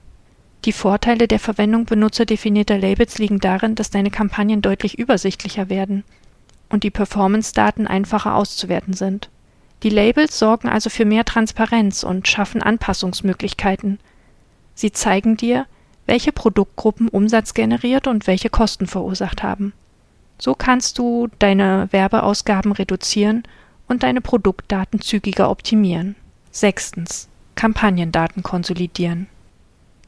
Die 0.65 0.71
Vorteile 0.71 1.27
der 1.27 1.39
Verwendung 1.39 1.85
benutzerdefinierter 1.85 2.77
Labels 2.77 3.17
liegen 3.19 3.39
darin, 3.39 3.75
dass 3.75 3.91
deine 3.91 4.09
Kampagnen 4.09 4.61
deutlich 4.61 4.97
übersichtlicher 4.97 5.69
werden 5.69 6.03
und 6.69 6.83
die 6.83 6.89
Performance-Daten 6.89 7.85
einfacher 7.85 8.35
auszuwerten 8.35 8.93
sind. 8.93 9.29
Die 9.83 9.89
Labels 9.89 10.39
sorgen 10.39 10.67
also 10.67 10.89
für 10.89 11.05
mehr 11.05 11.25
Transparenz 11.25 12.03
und 12.03 12.27
schaffen 12.27 12.63
Anpassungsmöglichkeiten. 12.63 13.99
Sie 14.73 14.91
zeigen 14.91 15.37
dir, 15.37 15.67
welche 16.07 16.31
Produktgruppen 16.31 17.09
Umsatz 17.09 17.53
generiert 17.53 18.07
und 18.07 18.25
welche 18.25 18.49
Kosten 18.49 18.87
verursacht 18.87 19.43
haben. 19.43 19.73
So 20.39 20.55
kannst 20.55 20.97
du 20.97 21.29
deine 21.39 21.87
Werbeausgaben 21.91 22.71
reduzieren 22.71 23.43
und 23.87 24.03
deine 24.03 24.21
Produktdaten 24.21 25.01
zügiger 25.01 25.49
optimieren. 25.49 26.15
Sechstens. 26.51 27.29
Kampagnendaten 27.55 28.43
konsolidieren. 28.43 29.27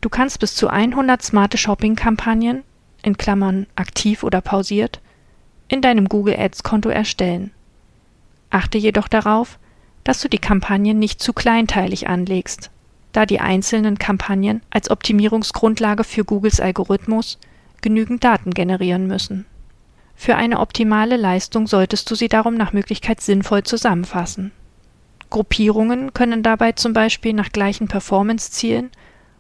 Du 0.02 0.10
kannst 0.10 0.40
bis 0.40 0.56
zu 0.56 0.70
100 0.70 1.22
smarte 1.22 1.58
Shopping-Kampagnen 1.58 2.64
in 3.02 3.18
Klammern 3.18 3.68
aktiv 3.76 4.24
oder 4.24 4.42
pausiert 4.42 5.02
in 5.68 5.82
deinem 5.82 6.08
Google 6.08 6.36
Ads 6.38 6.64
Konto 6.64 6.90
erstellen. 6.90 7.52
Achte 8.50 8.78
jedoch 8.78 9.08
darauf, 9.08 9.60
dass 10.04 10.22
du 10.22 10.30
die 10.30 10.38
Kampagnen 10.38 11.00
nicht 11.00 11.22
zu 11.22 11.34
kleinteilig 11.34 12.08
anlegst, 12.08 12.72
da 13.12 13.26
die 13.26 13.40
einzelnen 13.40 13.98
Kampagnen 13.98 14.62
als 14.70 14.90
Optimierungsgrundlage 14.90 16.04
für 16.04 16.24
Googles 16.24 16.60
Algorithmus 16.60 17.38
genügend 17.82 18.24
Daten 18.24 18.52
generieren 18.52 19.08
müssen. 19.08 19.46
Für 20.16 20.36
eine 20.36 20.60
optimale 20.60 21.18
Leistung 21.18 21.68
solltest 21.68 22.10
du 22.10 22.16
sie 22.16 22.28
darum 22.28 22.56
nach 22.56 22.74
Möglichkeit 22.74 23.22
sinnvoll 23.22 23.64
zusammenfassen. 23.64 24.52
Gruppierungen 25.30 26.14
können 26.14 26.44
dabei 26.44 26.72
zum 26.72 26.94
Beispiel 26.94 27.34
nach 27.34 27.52
gleichen 27.52 27.88
Performance-Zielen, 27.88 28.92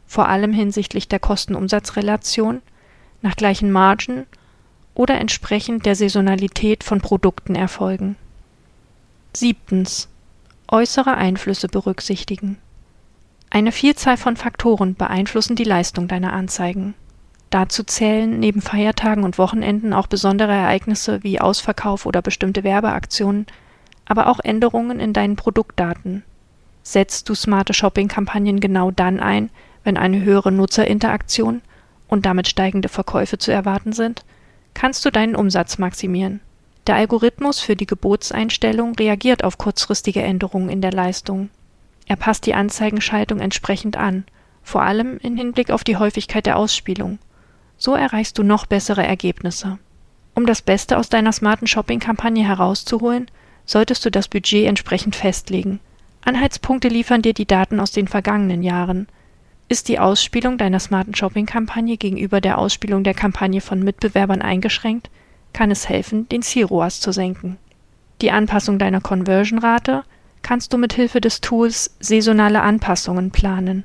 vor 0.05 0.27
allem 0.27 0.53
hinsichtlich 0.53 1.07
der 1.07 1.19
Kosten-Umsatz-Relation, 1.19 2.61
nach 3.21 3.35
gleichen 3.35 3.71
Margen 3.71 4.25
oder 4.93 5.19
entsprechend 5.19 5.85
der 5.85 5.95
Saisonalität 5.95 6.83
von 6.83 7.01
Produkten 7.01 7.55
erfolgen. 7.55 8.15
Siebtens. 9.33 10.09
Äußere 10.69 11.15
Einflüsse 11.15 11.67
berücksichtigen. 11.67 12.57
Eine 13.49 13.71
Vielzahl 13.71 14.17
von 14.17 14.35
Faktoren 14.35 14.95
beeinflussen 14.95 15.55
die 15.55 15.63
Leistung 15.63 16.07
deiner 16.07 16.33
Anzeigen. 16.33 16.93
Dazu 17.49 17.83
zählen 17.83 18.39
neben 18.39 18.61
Feiertagen 18.61 19.23
und 19.23 19.37
Wochenenden 19.37 19.93
auch 19.93 20.07
besondere 20.07 20.51
Ereignisse 20.51 21.23
wie 21.23 21.39
Ausverkauf 21.39 22.05
oder 22.05 22.21
bestimmte 22.21 22.63
Werbeaktionen, 22.63 23.45
aber 24.07 24.27
auch 24.27 24.39
Änderungen 24.39 24.99
in 24.99 25.13
deinen 25.13 25.35
Produktdaten. 25.35 26.23
Setzt 26.83 27.27
du 27.29 27.35
smarte 27.35 27.73
Shopping-Kampagnen 27.73 28.59
genau 28.59 28.91
dann 28.91 29.19
ein, 29.19 29.49
wenn 29.83 29.97
eine 29.97 30.23
höhere 30.23 30.51
Nutzerinteraktion 30.51 31.61
und 32.07 32.25
damit 32.25 32.47
steigende 32.47 32.89
Verkäufe 32.89 33.37
zu 33.37 33.51
erwarten 33.51 33.91
sind, 33.91 34.23
kannst 34.73 35.03
du 35.05 35.11
deinen 35.11 35.35
Umsatz 35.35 35.77
maximieren. 35.77 36.39
Der 36.87 36.95
Algorithmus 36.95 37.59
für 37.59 37.75
die 37.75 37.85
Gebotseinstellung 37.85 38.95
reagiert 38.95 39.43
auf 39.43 39.57
kurzfristige 39.57 40.21
Änderungen 40.21 40.69
in 40.69 40.81
der 40.81 40.93
Leistung. 40.93 41.49
Er 42.05 42.15
passt 42.15 42.45
die 42.45 42.53
Anzeigenschaltung 42.53 43.41
entsprechend 43.41 43.97
an, 43.97 44.23
vor 44.63 44.83
allem 44.83 45.17
in 45.17 45.35
Hinblick 45.35 45.71
auf 45.71 45.83
die 45.83 45.97
Häufigkeit 45.97 46.45
der 46.45 46.57
Ausspielung. 46.57 47.19
So 47.77 47.93
erreichst 47.93 48.37
du 48.37 48.43
noch 48.43 48.65
bessere 48.65 49.05
Ergebnisse. 49.05 49.77
Um 50.33 50.45
das 50.45 50.61
Beste 50.61 50.97
aus 50.97 51.09
deiner 51.09 51.33
smarten 51.33 51.67
Shopping-Kampagne 51.67 52.45
herauszuholen, 52.45 53.29
solltest 53.67 54.03
du 54.03 54.09
das 54.09 54.27
Budget 54.27 54.65
entsprechend 54.65 55.15
festlegen. 55.15 55.79
Anhaltspunkte 56.25 56.87
liefern 56.87 57.21
dir 57.21 57.33
die 57.33 57.45
Daten 57.45 57.79
aus 57.79 57.91
den 57.91 58.07
vergangenen 58.07 58.63
Jahren. 58.63 59.07
Ist 59.69 59.89
die 59.89 59.99
Ausspielung 59.99 60.57
deiner 60.57 60.79
smarten 60.79 61.13
Shopping-Kampagne 61.13 61.97
gegenüber 61.97 62.41
der 62.41 62.57
Ausspielung 62.57 63.03
der 63.03 63.13
Kampagne 63.13 63.61
von 63.61 63.83
Mitbewerbern 63.83 64.41
eingeschränkt, 64.41 65.09
kann 65.53 65.69
es 65.69 65.87
helfen, 65.87 66.27
den 66.29 66.41
Zielroas 66.41 66.99
zu 66.99 67.11
senken. 67.11 67.57
Die 68.21 68.31
Anpassung 68.31 68.79
deiner 68.79 69.01
Conversion-Rate 69.01 70.03
kannst 70.41 70.73
du 70.73 70.77
mit 70.77 70.93
Hilfe 70.93 71.21
des 71.21 71.41
Tools 71.41 71.95
Saisonale 71.99 72.61
Anpassungen 72.61 73.31
planen. 73.31 73.83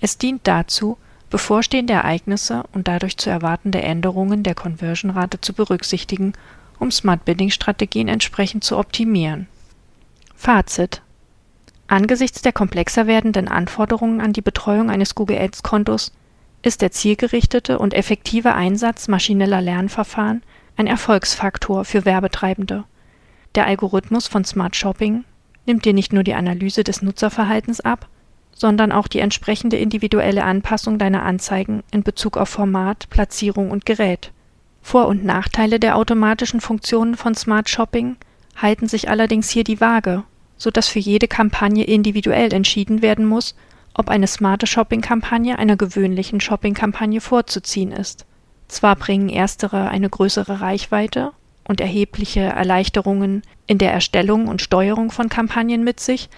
Es 0.00 0.18
dient 0.18 0.42
dazu, 0.44 0.98
bevorstehende 1.30 1.94
Ereignisse 1.94 2.64
und 2.72 2.88
dadurch 2.88 3.16
zu 3.16 3.30
erwartende 3.30 3.80
Änderungen 3.80 4.42
der 4.42 4.54
Conversion-Rate 4.54 5.40
zu 5.40 5.54
berücksichtigen, 5.54 6.34
um 6.82 6.90
Smart 6.90 7.24
Bidding-Strategien 7.24 8.08
entsprechend 8.08 8.64
zu 8.64 8.76
optimieren. 8.76 9.46
Fazit 10.34 11.00
Angesichts 11.86 12.42
der 12.42 12.52
komplexer 12.52 13.06
werdenden 13.06 13.48
Anforderungen 13.48 14.20
an 14.20 14.32
die 14.32 14.40
Betreuung 14.40 14.90
eines 14.90 15.14
Google 15.14 15.38
Ads-Kontos 15.38 16.12
ist 16.62 16.82
der 16.82 16.90
zielgerichtete 16.90 17.78
und 17.78 17.94
effektive 17.94 18.54
Einsatz 18.54 19.08
maschineller 19.08 19.60
Lernverfahren 19.60 20.42
ein 20.76 20.86
Erfolgsfaktor 20.86 21.84
für 21.84 22.04
Werbetreibende. 22.04 22.84
Der 23.54 23.66
Algorithmus 23.66 24.26
von 24.26 24.44
Smart 24.44 24.74
Shopping 24.74 25.24
nimmt 25.66 25.84
dir 25.84 25.92
nicht 25.92 26.12
nur 26.12 26.24
die 26.24 26.34
Analyse 26.34 26.82
des 26.82 27.02
Nutzerverhaltens 27.02 27.80
ab, 27.80 28.08
sondern 28.52 28.90
auch 28.90 29.06
die 29.06 29.20
entsprechende 29.20 29.76
individuelle 29.76 30.44
Anpassung 30.44 30.98
deiner 30.98 31.22
Anzeigen 31.24 31.82
in 31.90 32.02
Bezug 32.02 32.36
auf 32.36 32.48
Format, 32.48 33.08
Platzierung 33.10 33.70
und 33.70 33.84
Gerät. 33.84 34.32
Vor 34.82 35.06
und 35.06 35.24
Nachteile 35.24 35.80
der 35.80 35.96
automatischen 35.96 36.60
Funktionen 36.60 37.16
von 37.16 37.34
Smart 37.34 37.70
Shopping 37.70 38.16
halten 38.56 38.88
sich 38.88 39.08
allerdings 39.08 39.48
hier 39.48 39.64
die 39.64 39.80
Waage 39.80 40.24
so 40.62 40.70
dass 40.70 40.88
für 40.88 41.00
jede 41.00 41.26
Kampagne 41.26 41.82
individuell 41.82 42.52
entschieden 42.54 43.02
werden 43.02 43.26
muss, 43.26 43.56
ob 43.94 44.08
eine 44.08 44.28
smarte 44.28 44.68
Shopping-Kampagne 44.68 45.58
einer 45.58 45.76
gewöhnlichen 45.76 46.40
Shopping-Kampagne 46.40 47.20
vorzuziehen 47.20 47.90
ist. 47.90 48.26
Zwar 48.68 48.94
bringen 48.94 49.28
erstere 49.28 49.88
eine 49.88 50.08
größere 50.08 50.60
Reichweite 50.60 51.32
und 51.64 51.80
erhebliche 51.80 52.40
Erleichterungen 52.40 53.42
in 53.66 53.78
der 53.78 53.92
Erstellung 53.92 54.46
und 54.46 54.62
Steuerung 54.62 55.10
von 55.10 55.28
Kampagnen 55.28 55.82
mit 55.82 55.98
sich, 55.98 56.30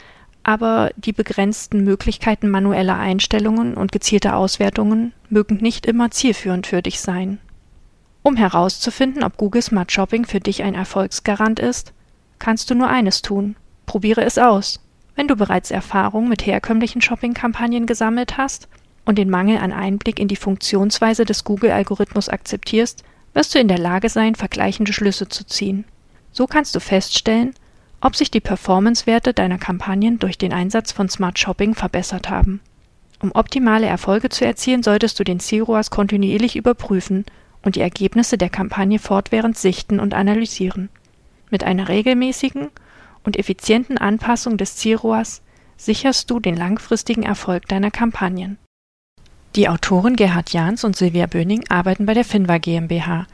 aber 0.42 0.90
die 0.96 1.12
begrenzten 1.12 1.84
Möglichkeiten 1.84 2.48
manueller 2.48 2.98
Einstellungen 2.98 3.74
und 3.74 3.92
gezielter 3.92 4.36
Auswertungen 4.36 5.12
mögen 5.28 5.58
nicht 5.58 5.84
immer 5.84 6.10
zielführend 6.10 6.66
für 6.66 6.80
dich 6.80 7.00
sein. 7.00 7.40
Um 8.26 8.36
herauszufinden, 8.36 9.22
ob 9.22 9.36
Google 9.36 9.62
Smart 9.62 9.92
Shopping 9.92 10.24
für 10.24 10.40
dich 10.40 10.62
ein 10.62 10.74
Erfolgsgarant 10.74 11.60
ist, 11.60 11.92
kannst 12.38 12.70
du 12.70 12.74
nur 12.74 12.88
eines 12.88 13.22
tun 13.22 13.54
Probiere 13.86 14.24
es 14.24 14.38
aus. 14.38 14.80
Wenn 15.14 15.28
du 15.28 15.36
bereits 15.36 15.70
Erfahrung 15.70 16.28
mit 16.28 16.46
herkömmlichen 16.46 17.00
Shopping-Kampagnen 17.00 17.86
gesammelt 17.86 18.36
hast 18.36 18.68
und 19.04 19.18
den 19.18 19.30
Mangel 19.30 19.58
an 19.58 19.72
Einblick 19.72 20.18
in 20.18 20.28
die 20.28 20.36
Funktionsweise 20.36 21.24
des 21.24 21.44
Google-Algorithmus 21.44 22.28
akzeptierst, 22.28 23.04
wirst 23.34 23.54
du 23.54 23.58
in 23.58 23.68
der 23.68 23.78
Lage 23.78 24.08
sein, 24.08 24.34
vergleichende 24.34 24.92
Schlüsse 24.92 25.28
zu 25.28 25.44
ziehen. 25.46 25.84
So 26.32 26.46
kannst 26.46 26.74
du 26.74 26.80
feststellen, 26.80 27.54
ob 28.00 28.16
sich 28.16 28.30
die 28.30 28.40
Performance-Werte 28.40 29.34
deiner 29.34 29.58
Kampagnen 29.58 30.18
durch 30.18 30.38
den 30.38 30.52
Einsatz 30.52 30.92
von 30.92 31.08
Smart 31.08 31.38
Shopping 31.38 31.74
verbessert 31.74 32.30
haben. 32.30 32.60
Um 33.20 33.32
optimale 33.32 33.86
Erfolge 33.86 34.28
zu 34.28 34.44
erzielen, 34.44 34.82
solltest 34.82 35.18
du 35.20 35.24
den 35.24 35.38
CROAS 35.38 35.90
kontinuierlich 35.90 36.56
überprüfen 36.56 37.24
und 37.64 37.76
die 37.76 37.80
Ergebnisse 37.80 38.38
der 38.38 38.50
Kampagne 38.50 38.98
fortwährend 38.98 39.56
sichten 39.56 39.98
und 39.98 40.14
analysieren. 40.14 40.90
Mit 41.50 41.64
einer 41.64 41.88
regelmäßigen 41.88 42.68
und 43.24 43.38
effizienten 43.38 43.98
Anpassung 43.98 44.56
des 44.56 44.76
Zielrohrs 44.76 45.42
sicherst 45.76 46.30
du 46.30 46.40
den 46.40 46.56
langfristigen 46.56 47.22
Erfolg 47.22 47.66
deiner 47.68 47.90
Kampagnen. 47.90 48.58
Die 49.56 49.68
Autoren 49.68 50.16
Gerhard 50.16 50.52
Jahns 50.52 50.84
und 50.84 50.96
Silvia 50.96 51.26
Böning 51.26 51.64
arbeiten 51.68 52.06
bei 52.06 52.14
der 52.14 52.24
Finva 52.24 52.58
GmbH, 52.58 53.26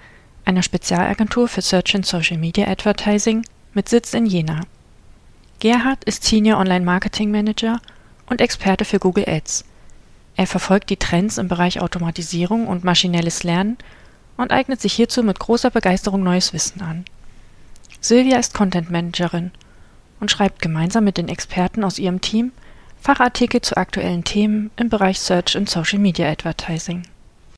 einer 0.44 0.62
Spezialagentur 0.62 1.48
für 1.48 1.62
Search 1.62 1.94
and 1.94 2.06
Social 2.06 2.38
Media 2.38 2.66
Advertising 2.66 3.44
mit 3.74 3.88
Sitz 3.88 4.14
in 4.14 4.26
Jena. 4.26 4.60
Gerhard 5.60 6.04
ist 6.04 6.24
Senior 6.24 6.58
Online 6.58 6.84
Marketing 6.84 7.30
Manager 7.30 7.80
und 8.26 8.40
Experte 8.40 8.84
für 8.84 8.98
Google 8.98 9.28
Ads. 9.28 9.64
Er 10.36 10.46
verfolgt 10.46 10.90
die 10.90 10.96
Trends 10.96 11.38
im 11.38 11.48
Bereich 11.48 11.80
Automatisierung 11.80 12.66
und 12.66 12.84
maschinelles 12.84 13.42
Lernen 13.42 13.76
und 14.40 14.52
eignet 14.52 14.80
sich 14.80 14.92
hierzu 14.92 15.22
mit 15.22 15.38
großer 15.38 15.70
Begeisterung 15.70 16.22
neues 16.22 16.52
Wissen 16.52 16.80
an. 16.80 17.04
Silvia 18.00 18.38
ist 18.38 18.54
Content 18.54 18.90
Managerin 18.90 19.50
und 20.20 20.30
schreibt 20.30 20.62
gemeinsam 20.62 21.04
mit 21.04 21.18
den 21.18 21.28
Experten 21.28 21.84
aus 21.84 21.98
ihrem 21.98 22.20
Team 22.20 22.52
Fachartikel 23.00 23.60
zu 23.60 23.76
aktuellen 23.76 24.24
Themen 24.24 24.70
im 24.76 24.88
Bereich 24.88 25.20
Search 25.20 25.56
und 25.56 25.68
Social 25.68 25.98
Media 25.98 26.30
Advertising 26.30 27.02